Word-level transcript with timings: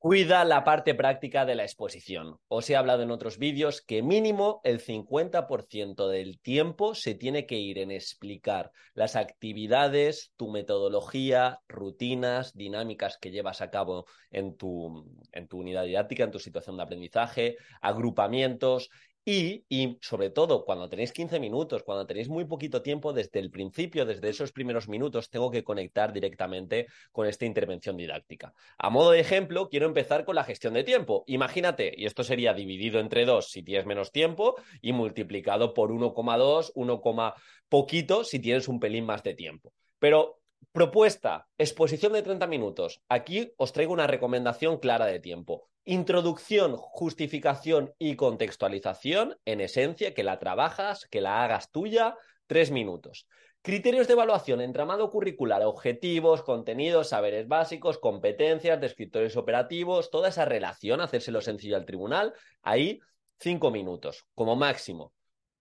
Cuida 0.00 0.44
la 0.44 0.62
parte 0.62 0.94
práctica 0.94 1.44
de 1.44 1.56
la 1.56 1.64
exposición. 1.64 2.38
Os 2.46 2.70
he 2.70 2.76
hablado 2.76 3.02
en 3.02 3.10
otros 3.10 3.36
vídeos 3.36 3.82
que 3.82 4.00
mínimo 4.00 4.60
el 4.62 4.80
50% 4.80 6.06
del 6.06 6.38
tiempo 6.38 6.94
se 6.94 7.16
tiene 7.16 7.46
que 7.46 7.56
ir 7.56 7.78
en 7.78 7.90
explicar 7.90 8.70
las 8.94 9.16
actividades, 9.16 10.32
tu 10.36 10.52
metodología, 10.52 11.58
rutinas, 11.66 12.54
dinámicas 12.54 13.18
que 13.20 13.32
llevas 13.32 13.60
a 13.60 13.70
cabo 13.70 14.06
en 14.30 14.56
tu, 14.56 15.04
en 15.32 15.48
tu 15.48 15.58
unidad 15.58 15.82
didáctica, 15.82 16.22
en 16.22 16.30
tu 16.30 16.38
situación 16.38 16.76
de 16.76 16.84
aprendizaje, 16.84 17.56
agrupamientos 17.80 18.90
y, 19.30 19.98
sobre 20.00 20.30
todo, 20.30 20.64
cuando 20.64 20.88
tenéis 20.88 21.12
15 21.12 21.38
minutos, 21.38 21.82
cuando 21.82 22.06
tenéis 22.06 22.30
muy 22.30 22.46
poquito 22.46 22.80
tiempo, 22.80 23.12
desde 23.12 23.40
el 23.40 23.50
principio, 23.50 24.06
desde 24.06 24.30
esos 24.30 24.52
primeros 24.52 24.88
minutos, 24.88 25.28
tengo 25.28 25.50
que 25.50 25.62
conectar 25.62 26.14
directamente 26.14 26.86
con 27.12 27.26
esta 27.26 27.44
intervención 27.44 27.98
didáctica. 27.98 28.54
A 28.78 28.88
modo 28.88 29.10
de 29.10 29.20
ejemplo, 29.20 29.68
quiero 29.68 29.84
empezar 29.84 30.24
con 30.24 30.34
la 30.34 30.44
gestión 30.44 30.72
de 30.72 30.82
tiempo. 30.82 31.24
Imagínate, 31.26 31.92
y 31.94 32.06
esto 32.06 32.24
sería 32.24 32.54
dividido 32.54 33.00
entre 33.00 33.26
dos 33.26 33.50
si 33.50 33.62
tienes 33.62 33.84
menos 33.84 34.12
tiempo 34.12 34.54
y 34.80 34.94
multiplicado 34.94 35.74
por 35.74 35.90
1,2, 35.90 36.72
1, 36.74 37.34
poquito 37.68 38.24
si 38.24 38.38
tienes 38.38 38.66
un 38.66 38.80
pelín 38.80 39.04
más 39.04 39.22
de 39.22 39.34
tiempo. 39.34 39.74
Pero 39.98 40.37
Propuesta, 40.72 41.48
exposición 41.58 42.12
de 42.12 42.22
30 42.22 42.46
minutos. 42.46 43.02
Aquí 43.08 43.52
os 43.56 43.72
traigo 43.72 43.92
una 43.92 44.06
recomendación 44.06 44.78
clara 44.78 45.06
de 45.06 45.18
tiempo. 45.18 45.68
Introducción, 45.84 46.76
justificación 46.76 47.94
y 47.98 48.16
contextualización, 48.16 49.36
en 49.44 49.60
esencia, 49.60 50.14
que 50.14 50.22
la 50.22 50.38
trabajas, 50.38 51.06
que 51.10 51.20
la 51.20 51.42
hagas 51.42 51.70
tuya, 51.72 52.16
tres 52.46 52.70
minutos. 52.70 53.26
Criterios 53.62 54.06
de 54.06 54.12
evaluación, 54.12 54.60
entramado 54.60 55.10
curricular, 55.10 55.62
objetivos, 55.62 56.42
contenidos, 56.42 57.08
saberes 57.08 57.48
básicos, 57.48 57.98
competencias, 57.98 58.80
descriptores 58.80 59.36
operativos, 59.36 60.10
toda 60.10 60.28
esa 60.28 60.44
relación, 60.44 61.00
hacérselo 61.00 61.40
sencillo 61.40 61.76
al 61.76 61.86
tribunal, 61.86 62.34
ahí 62.62 63.00
cinco 63.40 63.70
minutos 63.70 64.26
como 64.34 64.54
máximo. 64.54 65.12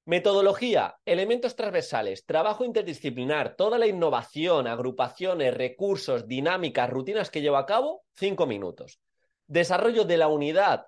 Metodología, 0.08 0.96
elementos 1.04 1.58
transversales, 1.58 2.26
trabajo 2.26 2.64
interdisciplinar, 2.64 3.58
toda 3.58 3.78
la 3.78 3.88
innovación, 3.88 4.66
agrupaciones, 4.66 5.54
recursos, 5.54 6.30
dinámicas, 6.30 6.90
rutinas 6.90 7.30
que 7.30 7.42
llevo 7.42 7.58
a 7.58 7.66
cabo, 7.66 8.06
cinco 8.16 8.48
minutos. 8.48 9.02
Desarrollo 9.48 10.06
de 10.06 10.16
la 10.16 10.30
unidad 10.30 10.86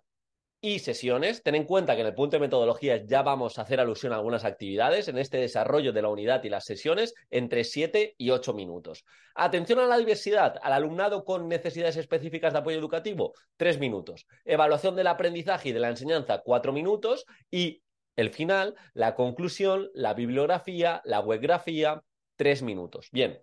y 0.62 0.80
sesiones. 0.80 1.44
Ten 1.44 1.56
en 1.56 1.66
cuenta 1.66 1.96
que 1.96 2.02
en 2.02 2.08
el 2.08 2.14
punto 2.14 2.38
de 2.38 2.40
metodología 2.40 3.04
ya 3.04 3.22
vamos 3.22 3.60
a 3.60 3.64
hacer 3.64 3.82
alusión 3.82 4.14
a 4.14 4.16
algunas 4.16 4.46
actividades 4.46 5.10
en 5.10 5.18
este 5.18 5.38
desarrollo 5.38 5.92
de 5.92 6.02
la 6.02 6.08
unidad 6.08 6.42
y 6.46 6.50
las 6.50 6.64
sesiones 6.64 7.14
entre 7.30 7.66
siete 7.66 8.16
y 8.18 8.30
ocho 8.30 8.54
minutos. 8.54 9.04
Atención 9.36 9.80
a 9.80 9.86
la 9.86 9.98
diversidad, 9.98 10.56
al 10.62 10.72
alumnado 10.72 11.26
con 11.26 11.50
necesidades 11.50 11.98
específicas 11.98 12.54
de 12.54 12.60
apoyo 12.60 12.78
educativo, 12.78 13.34
tres 13.58 13.80
minutos. 13.80 14.28
Evaluación 14.46 14.96
del 14.96 15.08
aprendizaje 15.08 15.68
y 15.68 15.74
de 15.74 15.82
la 15.82 15.90
enseñanza, 15.90 16.40
cuatro 16.40 16.72
minutos. 16.72 17.26
Y 17.52 17.82
el 18.20 18.32
final, 18.32 18.76
la 18.94 19.16
conclusión, 19.16 19.90
la 19.94 20.14
bibliografía, 20.14 21.02
la 21.06 21.22
webgrafía, 21.22 22.04
tres 22.36 22.62
minutos. 22.62 23.10
Bien, 23.12 23.42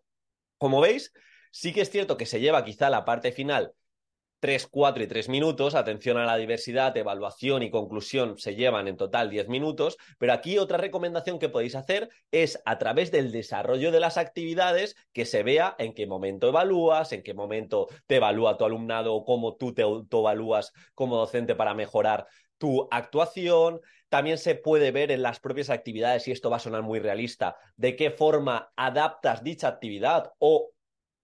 como 0.58 0.80
veis, 0.80 1.12
sí 1.50 1.72
que 1.72 1.80
es 1.80 1.90
cierto 1.90 2.16
que 2.16 2.26
se 2.26 2.40
lleva 2.40 2.64
quizá 2.64 2.90
la 2.90 3.04
parte 3.04 3.32
final 3.32 3.74
3, 4.40 4.68
4 4.70 5.02
y 5.02 5.06
3 5.06 5.28
minutos, 5.30 5.74
atención 5.74 6.18
a 6.18 6.26
la 6.26 6.36
diversidad, 6.36 6.96
evaluación 6.96 7.62
y 7.62 7.70
conclusión 7.70 8.36
se 8.38 8.54
llevan 8.54 8.86
en 8.86 8.96
total 8.96 9.30
10 9.30 9.48
minutos, 9.48 9.96
pero 10.18 10.34
aquí 10.34 10.58
otra 10.58 10.76
recomendación 10.76 11.38
que 11.38 11.48
podéis 11.48 11.74
hacer 11.74 12.10
es 12.30 12.60
a 12.66 12.76
través 12.78 13.10
del 13.10 13.32
desarrollo 13.32 13.90
de 13.90 14.00
las 14.00 14.18
actividades 14.18 14.94
que 15.12 15.24
se 15.24 15.42
vea 15.42 15.74
en 15.78 15.94
qué 15.94 16.06
momento 16.06 16.48
evalúas, 16.48 17.12
en 17.12 17.22
qué 17.22 17.32
momento 17.32 17.88
te 18.06 18.16
evalúa 18.16 18.58
tu 18.58 18.66
alumnado 18.66 19.24
cómo 19.24 19.56
tú 19.56 19.72
te 19.72 19.82
autoevalúas 19.82 20.72
como 20.94 21.16
docente 21.16 21.54
para 21.54 21.74
mejorar 21.74 22.26
tu 22.58 22.88
actuación, 22.90 23.80
también 24.08 24.38
se 24.38 24.54
puede 24.54 24.92
ver 24.92 25.10
en 25.10 25.22
las 25.22 25.40
propias 25.40 25.70
actividades, 25.70 26.28
y 26.28 26.32
esto 26.32 26.50
va 26.50 26.56
a 26.56 26.60
sonar 26.60 26.82
muy 26.82 27.00
realista, 27.00 27.56
de 27.76 27.96
qué 27.96 28.10
forma 28.10 28.72
adaptas 28.76 29.42
dicha 29.42 29.68
actividad 29.68 30.32
o 30.38 30.70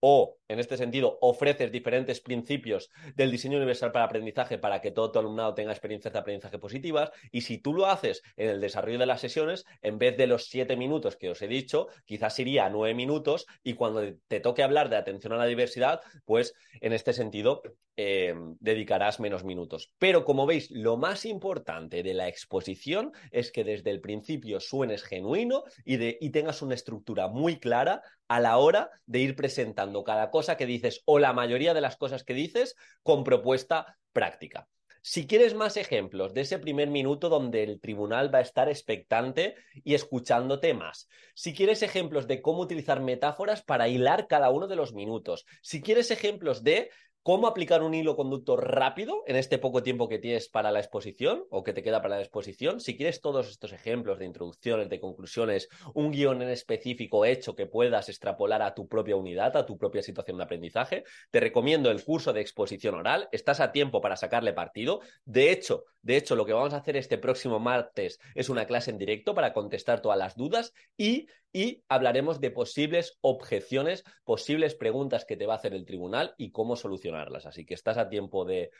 o, 0.05 0.37
en 0.49 0.59
este 0.59 0.75
sentido, 0.75 1.17
ofreces 1.21 1.71
diferentes 1.71 2.19
principios 2.19 2.89
del 3.15 3.31
diseño 3.31 3.55
universal 3.55 3.93
para 3.93 4.03
aprendizaje 4.03 4.57
para 4.57 4.81
que 4.81 4.91
todo 4.91 5.13
tu 5.13 5.19
alumnado 5.19 5.53
tenga 5.53 5.71
experiencias 5.71 6.11
de 6.11 6.19
aprendizaje 6.19 6.59
positivas. 6.59 7.09
Y 7.31 7.39
si 7.41 7.57
tú 7.57 7.73
lo 7.73 7.85
haces 7.85 8.21
en 8.35 8.49
el 8.49 8.59
desarrollo 8.59 8.99
de 8.99 9.05
las 9.05 9.21
sesiones, 9.21 9.63
en 9.81 9.99
vez 9.99 10.17
de 10.17 10.27
los 10.27 10.47
siete 10.47 10.75
minutos 10.75 11.15
que 11.15 11.29
os 11.29 11.41
he 11.41 11.47
dicho, 11.47 11.87
quizás 12.03 12.37
iría 12.37 12.65
a 12.65 12.69
nueve 12.69 12.93
minutos 12.93 13.45
y 13.63 13.75
cuando 13.75 14.01
te 14.27 14.41
toque 14.41 14.61
hablar 14.61 14.89
de 14.89 14.97
atención 14.97 15.31
a 15.31 15.37
la 15.37 15.45
diversidad, 15.45 16.01
pues 16.25 16.53
en 16.81 16.91
este 16.91 17.13
sentido 17.13 17.61
eh, 17.95 18.35
dedicarás 18.59 19.21
menos 19.21 19.45
minutos. 19.45 19.93
Pero 19.99 20.25
como 20.25 20.45
veis, 20.45 20.69
lo 20.71 20.97
más 20.97 21.25
importante 21.25 22.03
de 22.03 22.13
la 22.13 22.27
exposición 22.27 23.13
es 23.31 23.53
que 23.53 23.63
desde 23.63 23.91
el 23.91 24.01
principio 24.01 24.59
suenes 24.59 25.03
genuino 25.03 25.63
y, 25.85 25.95
de, 25.95 26.17
y 26.19 26.31
tengas 26.31 26.61
una 26.61 26.75
estructura 26.75 27.29
muy 27.29 27.59
clara 27.59 28.01
a 28.27 28.39
la 28.39 28.57
hora 28.57 28.89
de 29.05 29.19
ir 29.19 29.35
presentando 29.35 29.92
cada 30.01 30.31
cosa 30.31 30.57
que 30.57 30.65
dices 30.65 31.03
o 31.05 31.19
la 31.19 31.33
mayoría 31.33 31.73
de 31.73 31.81
las 31.81 31.97
cosas 31.97 32.23
que 32.23 32.33
dices 32.33 32.75
con 33.03 33.23
propuesta 33.23 33.97
práctica. 34.13 34.67
Si 35.05 35.27
quieres 35.27 35.53
más 35.53 35.75
ejemplos 35.75 36.33
de 36.33 36.41
ese 36.41 36.59
primer 36.59 36.87
minuto 36.87 37.27
donde 37.27 37.61
el 37.61 37.81
tribunal 37.81 38.33
va 38.33 38.37
a 38.39 38.43
estar 38.43 38.69
expectante 38.69 39.55
y 39.83 39.95
escuchándote 39.95 40.73
más. 40.73 41.09
Si 41.35 41.53
quieres 41.53 41.83
ejemplos 41.83 42.25
de 42.25 42.41
cómo 42.41 42.61
utilizar 42.61 43.01
metáforas 43.01 43.61
para 43.63 43.89
hilar 43.89 44.27
cada 44.27 44.49
uno 44.49 44.67
de 44.67 44.77
los 44.77 44.93
minutos. 44.93 45.45
Si 45.61 45.81
quieres 45.81 46.09
ejemplos 46.09 46.63
de 46.63 46.89
cómo 47.23 47.47
aplicar 47.47 47.83
un 47.83 47.93
hilo 47.93 48.17
conductor 48.17 48.69
rápido 48.69 49.23
en 49.27 49.37
este 49.37 49.57
poco 49.57 49.81
tiempo 49.81 50.09
que 50.09 50.19
tienes 50.19 50.49
para 50.49 50.71
la 50.71 50.79
exposición 50.79 51.45
o 51.49 51.63
que 51.63 51.71
te 51.71 51.81
queda 51.81 52.01
para 52.01 52.17
la 52.17 52.21
exposición. 52.21 52.81
Si 52.81 52.97
quieres 52.97 53.21
todos 53.21 53.49
estos 53.49 53.71
ejemplos 53.71 54.19
de 54.19 54.25
introducciones, 54.25 54.89
de 54.89 54.99
conclusiones, 54.99 55.69
un 55.93 56.11
guion 56.11 56.41
en 56.41 56.49
específico 56.49 57.23
hecho 57.23 57.55
que 57.55 57.65
puedas 57.65 58.09
extrapolar 58.09 58.61
a 58.61 58.73
tu 58.75 58.89
propia 58.89 59.15
unidad, 59.15 59.55
a 59.55 59.65
tu 59.65 59.77
propia 59.77 60.03
situación 60.03 60.37
de 60.37 60.43
aprendizaje, 60.43 61.05
te 61.31 61.39
recomiendo 61.39 61.89
el 61.89 62.03
curso 62.03 62.33
de 62.33 62.41
exposición 62.41 62.95
oral. 62.95 63.29
Estás 63.31 63.61
a 63.61 63.71
tiempo 63.71 64.01
para 64.01 64.17
sacarle 64.17 64.51
partido. 64.51 64.99
De 65.23 65.51
hecho, 65.51 65.85
de 66.03 66.17
hecho, 66.17 66.35
lo 66.35 66.45
que 66.45 66.51
vamos 66.51 66.73
a 66.73 66.77
hacer 66.77 66.97
este 66.97 67.17
próximo 67.17 67.59
martes 67.59 68.19
es 68.35 68.49
una 68.49 68.65
clase 68.65 68.91
en 68.91 68.97
directo 68.97 69.33
para 69.33 69.53
contestar 69.53 70.01
todas 70.01 70.17
las 70.17 70.35
dudas 70.35 70.73
y 70.97 71.27
y 71.53 71.83
hablaremos 71.87 72.41
de 72.41 72.49
posibles 72.49 73.19
objeciones, 73.21 74.03
posibles 74.25 74.73
preguntas 74.73 75.23
que 75.23 75.37
te 75.37 75.45
va 75.45 75.53
a 75.53 75.57
hacer 75.57 75.73
el 75.73 75.85
tribunal 75.85 76.33
y 76.37 76.51
cómo 76.51 76.75
solucionarlas. 76.75 77.45
Así 77.45 77.63
que 77.63 77.75
estás 77.75 77.97
a 77.97 78.09
tiempo 78.09 78.43
de 78.43 78.71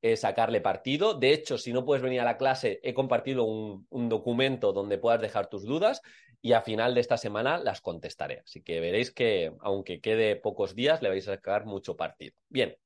eh, 0.00 0.16
sacarle 0.16 0.62
partido. 0.62 1.12
De 1.14 1.32
hecho, 1.34 1.58
si 1.58 1.72
no 1.74 1.84
puedes 1.84 2.02
venir 2.02 2.20
a 2.22 2.24
la 2.24 2.38
clase, 2.38 2.80
he 2.82 2.94
compartido 2.94 3.44
un, 3.44 3.86
un 3.90 4.08
documento 4.08 4.72
donde 4.72 4.96
puedas 4.96 5.20
dejar 5.20 5.48
tus 5.48 5.64
dudas 5.64 6.00
y 6.40 6.54
a 6.54 6.62
final 6.62 6.94
de 6.94 7.02
esta 7.02 7.18
semana 7.18 7.58
las 7.58 7.82
contestaré. 7.82 8.40
Así 8.40 8.62
que 8.62 8.80
veréis 8.80 9.12
que, 9.12 9.52
aunque 9.60 10.00
quede 10.00 10.34
pocos 10.36 10.74
días, 10.74 11.02
le 11.02 11.10
vais 11.10 11.28
a 11.28 11.34
sacar 11.34 11.66
mucho 11.66 11.96
partido. 11.96 12.34
Bien, 12.48 12.76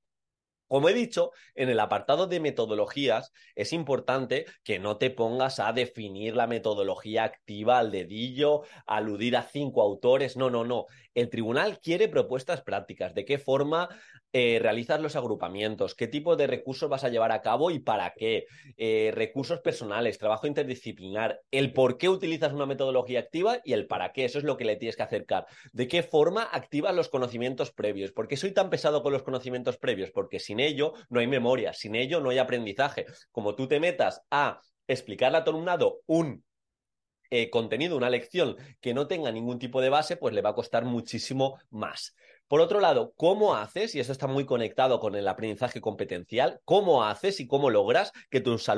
como 0.68 0.88
he 0.88 0.94
dicho, 0.94 1.32
en 1.54 1.68
el 1.68 1.80
apartado 1.80 2.26
de 2.26 2.40
metodologías 2.40 3.32
es 3.54 3.72
importante 3.72 4.46
que 4.64 4.78
no 4.78 4.98
te 4.98 5.10
pongas 5.10 5.60
a 5.60 5.72
definir 5.72 6.34
la 6.36 6.46
metodología 6.46 7.24
activa 7.24 7.78
al 7.78 7.90
dedillo, 7.90 8.62
aludir 8.86 9.36
a 9.36 9.42
cinco 9.42 9.82
autores. 9.82 10.36
No, 10.36 10.50
no, 10.50 10.64
no. 10.64 10.86
El 11.14 11.30
tribunal 11.30 11.80
quiere 11.80 12.08
propuestas 12.08 12.62
prácticas. 12.62 13.14
¿De 13.14 13.24
qué 13.24 13.38
forma 13.38 13.88
eh, 14.38 14.58
realizas 14.60 15.00
los 15.00 15.16
agrupamientos? 15.16 15.94
¿Qué 15.94 16.08
tipo 16.08 16.36
de 16.36 16.46
recursos 16.46 16.90
vas 16.90 17.04
a 17.04 17.08
llevar 17.08 17.32
a 17.32 17.40
cabo 17.40 17.70
y 17.70 17.78
para 17.78 18.12
qué? 18.14 18.44
Eh, 18.76 19.10
recursos 19.14 19.60
personales, 19.60 20.18
trabajo 20.18 20.46
interdisciplinar, 20.46 21.40
el 21.50 21.72
por 21.72 21.96
qué 21.96 22.10
utilizas 22.10 22.52
una 22.52 22.66
metodología 22.66 23.20
activa 23.20 23.62
y 23.64 23.72
el 23.72 23.86
para 23.86 24.12
qué. 24.12 24.26
Eso 24.26 24.36
es 24.36 24.44
lo 24.44 24.58
que 24.58 24.66
le 24.66 24.76
tienes 24.76 24.94
que 24.94 25.04
acercar. 25.04 25.46
¿De 25.72 25.88
qué 25.88 26.02
forma 26.02 26.42
activas 26.42 26.94
los 26.94 27.08
conocimientos 27.08 27.72
previos? 27.72 28.12
¿Por 28.12 28.28
qué 28.28 28.36
soy 28.36 28.52
tan 28.52 28.68
pesado 28.68 29.02
con 29.02 29.14
los 29.14 29.22
conocimientos 29.22 29.78
previos? 29.78 30.10
Porque 30.10 30.38
sin 30.38 30.60
ello 30.60 30.92
no 31.08 31.20
hay 31.20 31.28
memoria, 31.28 31.72
sin 31.72 31.94
ello 31.94 32.20
no 32.20 32.28
hay 32.28 32.36
aprendizaje. 32.36 33.06
Como 33.32 33.54
tú 33.54 33.68
te 33.68 33.80
metas 33.80 34.20
a 34.30 34.60
explicarle 34.86 35.38
a 35.38 35.44
tu 35.44 35.50
alumnado 35.50 36.00
un 36.04 36.44
eh, 37.30 37.48
contenido, 37.48 37.96
una 37.96 38.10
lección 38.10 38.56
que 38.82 38.92
no 38.92 39.06
tenga 39.06 39.32
ningún 39.32 39.58
tipo 39.58 39.80
de 39.80 39.88
base, 39.88 40.18
pues 40.18 40.34
le 40.34 40.42
va 40.42 40.50
a 40.50 40.54
costar 40.54 40.84
muchísimo 40.84 41.58
más. 41.70 42.14
Por 42.48 42.60
otro 42.60 42.78
lado, 42.78 43.12
¿cómo 43.16 43.56
haces? 43.56 43.96
Y 43.96 44.00
eso 44.00 44.12
está 44.12 44.28
muy 44.28 44.46
conectado 44.46 45.00
con 45.00 45.16
el 45.16 45.26
aprendizaje 45.26 45.80
competencial. 45.80 46.60
¿Cómo 46.64 47.02
haces 47.02 47.40
y 47.40 47.48
cómo 47.48 47.70
logras 47.70 48.12
que 48.30 48.40
tus, 48.40 48.70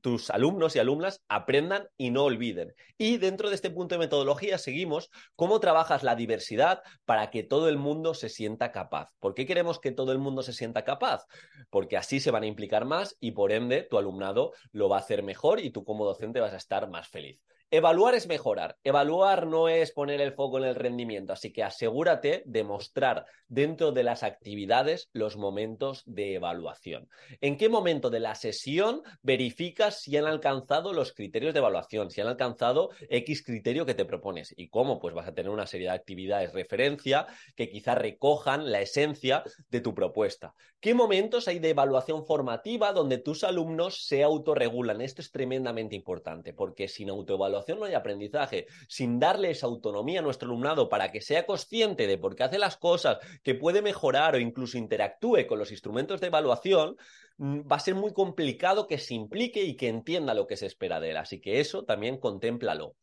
tus, 0.00 0.30
alumnos 0.30 0.76
y 0.76 0.78
alumnas 0.78 1.24
aprendan 1.26 1.88
y 1.96 2.10
no 2.10 2.22
olviden? 2.22 2.74
Y 2.96 3.16
dentro 3.16 3.48
de 3.48 3.56
este 3.56 3.70
punto 3.70 3.96
de 3.96 3.98
metodología 3.98 4.56
seguimos 4.56 5.10
cómo 5.34 5.58
trabajas 5.58 6.04
la 6.04 6.14
diversidad 6.14 6.80
para 7.06 7.30
que 7.30 7.42
todo 7.42 7.68
el 7.68 7.76
mundo 7.76 8.14
se 8.14 8.28
sienta 8.28 8.70
capaz. 8.70 9.10
¿Por 9.18 9.34
qué 9.34 9.46
queremos 9.46 9.80
que 9.80 9.90
todo 9.90 10.12
el 10.12 10.18
mundo 10.18 10.44
se 10.44 10.52
sienta 10.52 10.84
capaz? 10.84 11.26
Porque 11.70 11.96
así 11.96 12.20
se 12.20 12.30
van 12.30 12.44
a 12.44 12.46
implicar 12.46 12.84
más 12.84 13.16
y 13.18 13.32
por 13.32 13.50
ende 13.50 13.82
tu 13.82 13.98
alumnado 13.98 14.52
lo 14.70 14.88
va 14.88 14.96
a 14.96 15.00
hacer 15.00 15.24
mejor 15.24 15.58
y 15.58 15.70
tú 15.70 15.82
como 15.82 16.04
docente 16.04 16.38
vas 16.38 16.52
a 16.52 16.58
estar 16.58 16.88
más 16.88 17.08
feliz. 17.08 17.40
Evaluar 17.70 18.14
es 18.14 18.26
mejorar. 18.26 18.78
Evaluar 18.82 19.46
no 19.46 19.68
es 19.68 19.92
poner 19.92 20.22
el 20.22 20.32
foco 20.32 20.56
en 20.56 20.64
el 20.64 20.74
rendimiento. 20.74 21.34
Así 21.34 21.52
que 21.52 21.62
asegúrate 21.62 22.42
de 22.46 22.64
mostrar 22.64 23.26
dentro 23.46 23.92
de 23.92 24.04
las 24.04 24.22
actividades 24.22 25.10
los 25.12 25.36
momentos 25.36 26.02
de 26.06 26.36
evaluación. 26.36 27.10
¿En 27.42 27.58
qué 27.58 27.68
momento 27.68 28.08
de 28.08 28.20
la 28.20 28.34
sesión 28.36 29.02
verificas 29.20 30.00
si 30.00 30.16
han 30.16 30.24
alcanzado 30.24 30.94
los 30.94 31.12
criterios 31.12 31.52
de 31.52 31.58
evaluación, 31.58 32.10
si 32.10 32.22
han 32.22 32.28
alcanzado 32.28 32.88
X 33.10 33.44
criterio 33.44 33.84
que 33.84 33.94
te 33.94 34.06
propones? 34.06 34.54
¿Y 34.56 34.70
cómo? 34.70 34.98
Pues 34.98 35.12
vas 35.14 35.28
a 35.28 35.34
tener 35.34 35.50
una 35.50 35.66
serie 35.66 35.88
de 35.88 35.94
actividades 35.94 36.54
referencia 36.54 37.26
que 37.54 37.68
quizá 37.68 37.94
recojan 37.94 38.72
la 38.72 38.80
esencia 38.80 39.44
de 39.68 39.82
tu 39.82 39.94
propuesta. 39.94 40.54
¿Qué 40.80 40.94
momentos 40.94 41.48
hay 41.48 41.58
de 41.58 41.70
evaluación 41.70 42.24
formativa 42.24 42.94
donde 42.94 43.18
tus 43.18 43.44
alumnos 43.44 44.06
se 44.06 44.22
autorregulan? 44.22 45.02
Esto 45.02 45.20
es 45.20 45.30
tremendamente 45.30 45.96
importante 45.96 46.54
porque 46.54 46.88
sin 46.88 47.10
autoevaluación 47.10 47.57
no 47.76 47.84
hay 47.84 47.94
aprendizaje. 47.94 48.66
Sin 48.88 49.18
darles 49.18 49.62
autonomía 49.62 50.20
a 50.20 50.22
nuestro 50.22 50.48
alumnado 50.48 50.88
para 50.88 51.10
que 51.10 51.20
sea 51.20 51.46
consciente 51.46 52.06
de 52.06 52.18
por 52.18 52.36
qué 52.36 52.44
hace 52.44 52.58
las 52.58 52.76
cosas, 52.76 53.18
que 53.42 53.54
puede 53.54 53.82
mejorar 53.82 54.34
o 54.34 54.38
incluso 54.38 54.78
interactúe 54.78 55.46
con 55.46 55.58
los 55.58 55.70
instrumentos 55.70 56.20
de 56.20 56.28
evaluación, 56.28 56.96
mm, 57.38 57.60
va 57.70 57.76
a 57.76 57.80
ser 57.80 57.94
muy 57.94 58.12
complicado 58.12 58.86
que 58.86 58.98
se 58.98 59.14
implique 59.14 59.62
y 59.62 59.76
que 59.76 59.88
entienda 59.88 60.34
lo 60.34 60.46
que 60.46 60.56
se 60.56 60.66
espera 60.66 61.00
de 61.00 61.10
él. 61.10 61.16
Así 61.16 61.40
que 61.40 61.60
eso 61.60 61.84
también 61.84 62.18
contémplalo. 62.18 62.94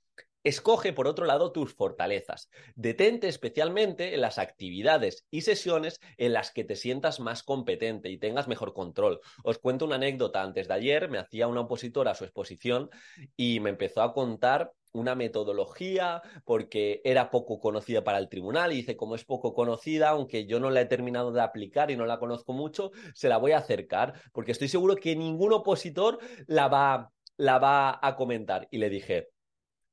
Escoge, 0.45 0.94
por 0.94 1.07
otro 1.07 1.25
lado, 1.25 1.51
tus 1.51 1.74
fortalezas. 1.74 2.51
Detente 2.75 3.27
especialmente 3.27 4.13
en 4.13 4.21
las 4.21 4.38
actividades 4.38 5.25
y 5.31 5.42
sesiones 5.42 6.00
en 6.18 6.33
las 6.33 6.51
que 6.51 6.63
te 6.63 6.75
sientas 6.75 7.19
más 7.19 7.42
competente 7.42 8.12
y 8.12 8.19
tengas 8.19 8.47
mejor 8.47 8.75
control. 8.75 9.21
Os 9.44 9.57
cuento 9.57 9.86
una 9.86 9.95
anécdota. 9.95 10.44
Antes 10.44 10.68
de 10.68 10.75
ayer 10.75 11.09
me 11.09 11.18
hacía 11.18 11.47
una 11.47 11.62
opositora 11.62 12.12
a 12.12 12.13
su 12.15 12.25
exposición 12.25 12.92
y 13.36 13.59
me 13.59 13.71
empezó 13.71 14.03
a 14.03 14.13
contar 14.13 14.71
una 14.94 15.15
metodología 15.15 16.21
porque 16.44 17.01
era 17.03 17.31
poco 17.31 17.59
conocida 17.59 18.03
para 18.03 18.19
el 18.19 18.30
tribunal 18.30 18.71
y 18.71 18.75
dice, 18.75 18.95
como 18.95 19.15
es 19.15 19.25
poco 19.25 19.56
conocida, 19.56 20.09
aunque 20.09 20.45
yo 20.45 20.59
no 20.59 20.69
la 20.69 20.81
he 20.81 20.86
terminado 20.86 21.31
de 21.31 21.42
aplicar 21.42 21.89
y 21.89 21.97
no 21.97 22.06
la 22.06 22.19
conozco 22.19 22.53
mucho, 22.53 22.92
se 23.15 23.30
la 23.30 23.38
voy 23.38 23.53
a 23.53 23.57
acercar 23.57 24.13
porque 24.31 24.51
estoy 24.51 24.68
seguro 24.68 24.95
que 24.95 25.15
ningún 25.15 25.53
opositor 25.53 26.19
la 26.45 26.68
va, 26.68 27.12
la 27.36 27.57
va 27.57 28.00
a 28.00 28.15
comentar. 28.15 28.68
Y 28.69 28.77
le 28.77 28.92
dije, 28.92 29.30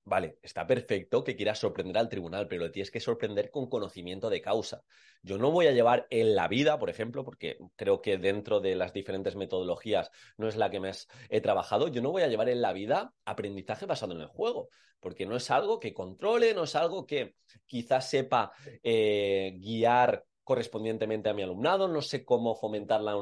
Vale, 0.04 0.36
está 0.42 0.66
perfecto 0.66 1.22
que 1.22 1.36
quieras 1.36 1.60
sorprender 1.60 1.96
al 1.96 2.08
tribunal, 2.08 2.48
pero 2.48 2.64
lo 2.64 2.72
tienes 2.72 2.90
que 2.90 2.98
sorprender 2.98 3.52
con 3.52 3.68
conocimiento 3.68 4.30
de 4.30 4.42
causa. 4.42 4.82
Yo 5.22 5.38
no 5.38 5.52
voy 5.52 5.68
a 5.68 5.72
llevar 5.72 6.08
en 6.10 6.34
la 6.34 6.48
vida, 6.48 6.76
por 6.78 6.90
ejemplo, 6.90 7.24
porque 7.24 7.56
creo 7.76 8.02
que 8.02 8.18
dentro 8.18 8.58
de 8.58 8.74
las 8.74 8.92
diferentes 8.92 9.36
metodologías 9.36 10.10
no 10.36 10.48
es 10.48 10.56
la 10.56 10.70
que 10.70 10.80
más 10.80 11.06
he 11.28 11.40
trabajado, 11.40 11.86
yo 11.86 12.02
no 12.02 12.10
voy 12.10 12.22
a 12.22 12.28
llevar 12.28 12.48
en 12.48 12.62
la 12.62 12.72
vida 12.72 13.14
aprendizaje 13.24 13.86
basado 13.86 14.12
en 14.14 14.22
el 14.22 14.26
juego, 14.26 14.68
porque 14.98 15.24
no 15.24 15.36
es 15.36 15.48
algo 15.52 15.78
que 15.78 15.94
controle, 15.94 16.52
no 16.52 16.64
es 16.64 16.74
algo 16.74 17.06
que 17.06 17.36
quizás 17.64 18.10
sepa 18.10 18.50
eh, 18.82 19.54
guiar 19.60 20.24
correspondientemente 20.44 21.28
a 21.28 21.34
mi 21.34 21.42
alumnado, 21.42 21.88
no 21.88 22.02
sé 22.02 22.24
cómo 22.24 22.54
fomentar 22.54 23.00
la, 23.00 23.12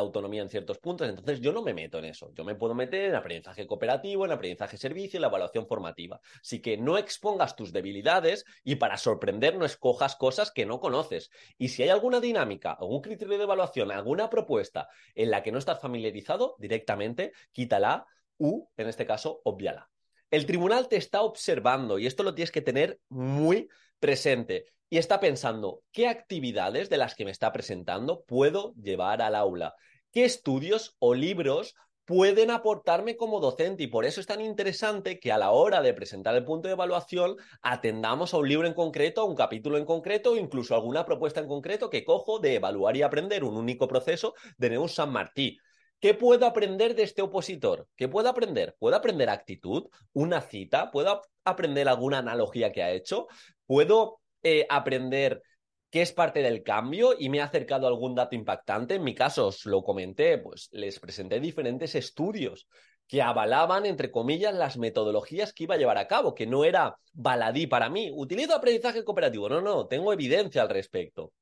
autonomía 0.00 0.42
en 0.42 0.48
ciertos 0.48 0.78
puntos, 0.78 1.08
entonces 1.08 1.40
yo 1.40 1.52
no 1.52 1.62
me 1.62 1.74
meto 1.74 1.98
en 1.98 2.06
eso, 2.06 2.32
yo 2.34 2.44
me 2.44 2.54
puedo 2.54 2.74
meter 2.74 3.10
en 3.10 3.14
aprendizaje 3.14 3.66
cooperativo, 3.66 4.24
en 4.24 4.32
aprendizaje 4.32 4.76
servicio, 4.76 5.18
en 5.18 5.22
la 5.22 5.28
evaluación 5.28 5.66
formativa. 5.66 6.20
Así 6.40 6.62
que 6.62 6.76
no 6.76 6.96
expongas 6.96 7.56
tus 7.56 7.72
debilidades 7.72 8.44
y 8.64 8.76
para 8.76 8.96
sorprender 8.96 9.56
no 9.56 9.64
escojas 9.64 10.16
cosas 10.16 10.50
que 10.50 10.66
no 10.66 10.80
conoces. 10.80 11.30
Y 11.58 11.68
si 11.68 11.82
hay 11.82 11.90
alguna 11.90 12.20
dinámica, 12.20 12.72
algún 12.72 13.02
criterio 13.02 13.36
de 13.36 13.44
evaluación, 13.44 13.92
alguna 13.92 14.30
propuesta 14.30 14.88
en 15.14 15.30
la 15.30 15.42
que 15.42 15.52
no 15.52 15.58
estás 15.58 15.80
familiarizado, 15.80 16.56
directamente 16.58 17.32
quítala 17.52 18.06
u, 18.38 18.68
en 18.76 18.88
este 18.88 19.06
caso, 19.06 19.40
obviala. 19.44 19.90
El 20.30 20.46
tribunal 20.46 20.88
te 20.88 20.96
está 20.96 21.22
observando 21.22 21.98
y 21.98 22.06
esto 22.06 22.22
lo 22.22 22.34
tienes 22.34 22.52
que 22.52 22.62
tener 22.62 23.00
muy 23.08 23.68
presente 24.00 24.66
y 24.88 24.98
está 24.98 25.20
pensando, 25.20 25.82
¿qué 25.92 26.08
actividades 26.08 26.90
de 26.90 26.96
las 26.96 27.14
que 27.14 27.24
me 27.24 27.30
está 27.30 27.52
presentando 27.52 28.24
puedo 28.24 28.74
llevar 28.74 29.22
al 29.22 29.36
aula? 29.36 29.74
¿Qué 30.10 30.24
estudios 30.24 30.96
o 30.98 31.14
libros 31.14 31.76
pueden 32.04 32.50
aportarme 32.50 33.16
como 33.16 33.38
docente 33.38 33.84
y 33.84 33.86
por 33.86 34.04
eso 34.04 34.20
es 34.20 34.26
tan 34.26 34.40
interesante 34.40 35.20
que 35.20 35.30
a 35.30 35.38
la 35.38 35.52
hora 35.52 35.80
de 35.80 35.94
presentar 35.94 36.34
el 36.34 36.44
punto 36.44 36.66
de 36.66 36.74
evaluación 36.74 37.36
atendamos 37.62 38.34
a 38.34 38.38
un 38.38 38.48
libro 38.48 38.66
en 38.66 38.74
concreto, 38.74 39.20
a 39.20 39.26
un 39.26 39.36
capítulo 39.36 39.78
en 39.78 39.84
concreto, 39.84 40.36
incluso 40.36 40.74
alguna 40.74 41.04
propuesta 41.04 41.38
en 41.38 41.46
concreto 41.46 41.88
que 41.88 42.04
cojo 42.04 42.40
de 42.40 42.56
evaluar 42.56 42.96
y 42.96 43.02
aprender 43.02 43.44
un 43.44 43.56
único 43.56 43.86
proceso 43.86 44.34
de 44.58 44.70
Neus 44.70 44.94
San 44.94 45.12
Martí. 45.12 45.56
¿Qué 46.00 46.14
puedo 46.14 46.46
aprender 46.46 46.96
de 46.96 47.04
este 47.04 47.22
opositor? 47.22 47.86
¿Qué 47.94 48.08
puedo 48.08 48.28
aprender? 48.28 48.74
¿Puedo 48.78 48.96
aprender 48.96 49.28
actitud? 49.28 49.86
¿Una 50.12 50.40
cita? 50.40 50.90
¿Puedo 50.90 51.22
aprender 51.44 51.88
alguna 51.88 52.18
analogía 52.18 52.72
que 52.72 52.82
ha 52.82 52.90
hecho? 52.90 53.28
¿Puedo 53.70 54.20
eh, 54.42 54.66
aprender 54.68 55.44
qué 55.90 56.02
es 56.02 56.10
parte 56.10 56.42
del 56.42 56.64
cambio 56.64 57.14
y 57.16 57.28
me 57.28 57.40
ha 57.40 57.44
acercado 57.44 57.86
algún 57.86 58.16
dato 58.16 58.34
impactante. 58.34 58.96
En 58.96 59.04
mi 59.04 59.14
caso, 59.14 59.46
os 59.46 59.64
lo 59.64 59.84
comenté, 59.84 60.38
pues 60.38 60.68
les 60.72 60.98
presenté 60.98 61.38
diferentes 61.38 61.94
estudios 61.94 62.66
que 63.06 63.22
avalaban, 63.22 63.86
entre 63.86 64.10
comillas, 64.10 64.54
las 64.54 64.76
metodologías 64.76 65.52
que 65.52 65.62
iba 65.62 65.76
a 65.76 65.78
llevar 65.78 65.98
a 65.98 66.08
cabo, 66.08 66.34
que 66.34 66.48
no 66.48 66.64
era 66.64 66.96
baladí 67.12 67.68
para 67.68 67.88
mí. 67.88 68.10
Utilizo 68.12 68.56
aprendizaje 68.56 69.04
cooperativo. 69.04 69.48
No, 69.48 69.60
no, 69.60 69.86
tengo 69.86 70.12
evidencia 70.12 70.62
al 70.62 70.68
respecto. 70.68 71.32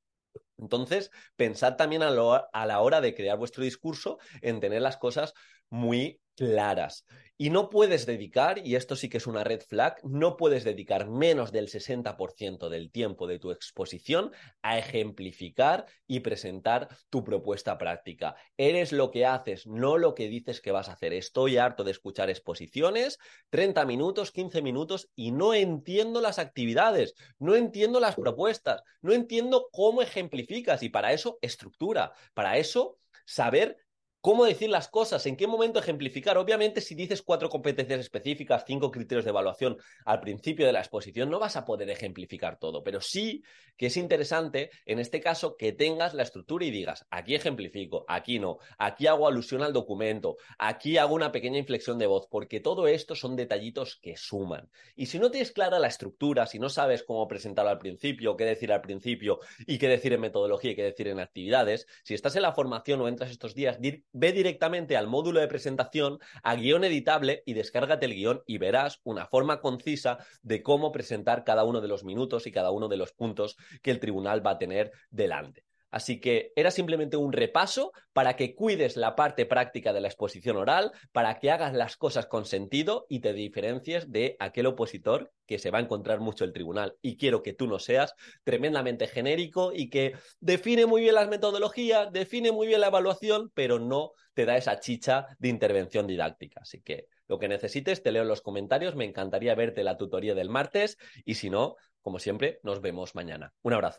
Entonces, 0.58 1.10
pensad 1.34 1.76
también 1.76 2.02
a, 2.02 2.08
a 2.08 2.66
la 2.66 2.80
hora 2.82 3.00
de 3.00 3.14
crear 3.14 3.38
vuestro 3.38 3.64
discurso 3.64 4.18
en 4.42 4.60
tener 4.60 4.82
las 4.82 4.98
cosas 4.98 5.32
muy 5.70 6.20
claras. 6.38 7.04
Y 7.36 7.50
no 7.50 7.68
puedes 7.68 8.06
dedicar, 8.06 8.64
y 8.64 8.74
esto 8.74 8.96
sí 8.96 9.08
que 9.08 9.18
es 9.18 9.26
una 9.26 9.44
red 9.44 9.60
flag, 9.60 9.96
no 10.04 10.36
puedes 10.36 10.64
dedicar 10.64 11.08
menos 11.08 11.52
del 11.52 11.68
60% 11.68 12.68
del 12.68 12.90
tiempo 12.90 13.26
de 13.26 13.38
tu 13.38 13.50
exposición 13.50 14.32
a 14.62 14.78
ejemplificar 14.78 15.86
y 16.06 16.20
presentar 16.20 16.88
tu 17.10 17.22
propuesta 17.22 17.76
práctica. 17.76 18.34
Eres 18.56 18.92
lo 18.92 19.10
que 19.10 19.26
haces, 19.26 19.66
no 19.66 19.98
lo 19.98 20.14
que 20.14 20.28
dices 20.28 20.60
que 20.60 20.72
vas 20.72 20.88
a 20.88 20.92
hacer. 20.92 21.12
Estoy 21.12 21.58
harto 21.58 21.84
de 21.84 21.92
escuchar 21.92 22.30
exposiciones, 22.30 23.18
30 23.50 23.84
minutos, 23.84 24.32
15 24.32 24.62
minutos, 24.62 25.08
y 25.14 25.30
no 25.30 25.54
entiendo 25.54 26.20
las 26.20 26.38
actividades, 26.38 27.14
no 27.38 27.54
entiendo 27.54 28.00
las 28.00 28.16
propuestas, 28.16 28.82
no 29.00 29.12
entiendo 29.12 29.68
cómo 29.72 30.02
ejemplificas, 30.02 30.82
y 30.82 30.88
para 30.88 31.12
eso 31.12 31.38
estructura, 31.40 32.12
para 32.34 32.58
eso 32.58 32.98
saber 33.26 33.76
cómo 34.20 34.44
decir 34.44 34.68
las 34.68 34.88
cosas, 34.88 35.24
en 35.26 35.36
qué 35.36 35.46
momento 35.46 35.78
ejemplificar. 35.78 36.38
Obviamente, 36.38 36.80
si 36.80 36.94
dices 36.94 37.22
cuatro 37.22 37.48
competencias 37.48 38.00
específicas, 38.00 38.64
cinco 38.66 38.90
criterios 38.90 39.24
de 39.24 39.30
evaluación 39.30 39.76
al 40.04 40.20
principio 40.20 40.66
de 40.66 40.72
la 40.72 40.80
exposición, 40.80 41.30
no 41.30 41.38
vas 41.38 41.56
a 41.56 41.64
poder 41.64 41.88
ejemplificar 41.90 42.58
todo, 42.58 42.82
pero 42.82 43.00
sí 43.00 43.42
que 43.76 43.86
es 43.86 43.96
interesante, 43.96 44.70
en 44.86 44.98
este 44.98 45.20
caso, 45.20 45.56
que 45.56 45.72
tengas 45.72 46.12
la 46.12 46.24
estructura 46.24 46.64
y 46.64 46.70
digas, 46.72 47.06
aquí 47.10 47.36
ejemplifico, 47.36 48.04
aquí 48.08 48.40
no, 48.40 48.58
aquí 48.76 49.06
hago 49.06 49.28
alusión 49.28 49.62
al 49.62 49.72
documento, 49.72 50.36
aquí 50.58 50.98
hago 50.98 51.14
una 51.14 51.30
pequeña 51.30 51.58
inflexión 51.58 51.96
de 51.96 52.06
voz, 52.06 52.26
porque 52.28 52.58
todo 52.58 52.88
esto 52.88 53.14
son 53.14 53.36
detallitos 53.36 53.96
que 54.02 54.16
suman. 54.16 54.68
Y 54.96 55.06
si 55.06 55.20
no 55.20 55.30
tienes 55.30 55.52
clara 55.52 55.78
la 55.78 55.86
estructura, 55.86 56.46
si 56.46 56.58
no 56.58 56.68
sabes 56.68 57.04
cómo 57.04 57.28
presentarlo 57.28 57.70
al 57.70 57.78
principio, 57.78 58.36
qué 58.36 58.44
decir 58.44 58.72
al 58.72 58.80
principio 58.80 59.38
y 59.64 59.78
qué 59.78 59.86
decir 59.86 60.12
en 60.12 60.22
metodología 60.22 60.72
y 60.72 60.76
qué 60.76 60.82
decir 60.82 61.06
en 61.06 61.20
actividades, 61.20 61.86
si 62.02 62.14
estás 62.14 62.34
en 62.34 62.42
la 62.42 62.52
formación 62.52 63.00
o 63.00 63.06
entras 63.06 63.30
estos 63.30 63.54
días, 63.54 63.78
ve 64.12 64.32
directamente 64.32 64.96
al 64.96 65.06
módulo 65.06 65.40
de 65.40 65.48
presentación, 65.48 66.18
a 66.42 66.54
guion 66.54 66.84
editable 66.84 67.42
y 67.46 67.54
descárgate 67.54 68.06
el 68.06 68.14
guion 68.14 68.42
y 68.46 68.58
verás 68.58 69.00
una 69.04 69.26
forma 69.26 69.60
concisa 69.60 70.18
de 70.42 70.62
cómo 70.62 70.92
presentar 70.92 71.44
cada 71.44 71.64
uno 71.64 71.80
de 71.80 71.88
los 71.88 72.04
minutos 72.04 72.46
y 72.46 72.52
cada 72.52 72.70
uno 72.70 72.88
de 72.88 72.96
los 72.96 73.12
puntos 73.12 73.56
que 73.82 73.90
el 73.90 74.00
tribunal 74.00 74.44
va 74.46 74.52
a 74.52 74.58
tener 74.58 74.92
delante. 75.10 75.67
Así 75.90 76.20
que 76.20 76.52
era 76.54 76.70
simplemente 76.70 77.16
un 77.16 77.32
repaso 77.32 77.92
para 78.12 78.36
que 78.36 78.54
cuides 78.54 78.96
la 78.96 79.16
parte 79.16 79.46
práctica 79.46 79.92
de 79.92 80.00
la 80.00 80.08
exposición 80.08 80.56
oral, 80.56 80.92
para 81.12 81.38
que 81.38 81.50
hagas 81.50 81.72
las 81.72 81.96
cosas 81.96 82.26
con 82.26 82.44
sentido 82.44 83.06
y 83.08 83.20
te 83.20 83.32
diferencies 83.32 84.10
de 84.10 84.36
aquel 84.38 84.66
opositor 84.66 85.32
que 85.46 85.58
se 85.58 85.70
va 85.70 85.78
a 85.78 85.82
encontrar 85.82 86.20
mucho 86.20 86.44
el 86.44 86.52
tribunal. 86.52 86.96
Y 87.00 87.16
quiero 87.16 87.42
que 87.42 87.54
tú 87.54 87.66
no 87.66 87.78
seas 87.78 88.14
tremendamente 88.44 89.06
genérico 89.06 89.72
y 89.74 89.88
que 89.88 90.14
define 90.40 90.86
muy 90.86 91.02
bien 91.02 91.14
las 91.14 91.28
metodologías, 91.28 92.12
define 92.12 92.52
muy 92.52 92.66
bien 92.66 92.80
la 92.80 92.88
evaluación, 92.88 93.50
pero 93.54 93.78
no 93.78 94.12
te 94.34 94.44
da 94.44 94.56
esa 94.56 94.80
chicha 94.80 95.26
de 95.38 95.48
intervención 95.48 96.06
didáctica. 96.06 96.60
Así 96.60 96.82
que 96.82 97.06
lo 97.26 97.38
que 97.38 97.48
necesites, 97.48 98.02
te 98.02 98.12
leo 98.12 98.22
en 98.22 98.28
los 98.28 98.42
comentarios. 98.42 98.94
Me 98.94 99.04
encantaría 99.04 99.54
verte 99.54 99.84
la 99.84 99.96
tutoría 99.96 100.34
del 100.34 100.50
martes 100.50 100.96
y 101.24 101.34
si 101.34 101.50
no, 101.50 101.76
como 102.00 102.18
siempre, 102.18 102.60
nos 102.62 102.80
vemos 102.80 103.14
mañana. 103.14 103.52
Un 103.62 103.74
abrazo. 103.74 103.96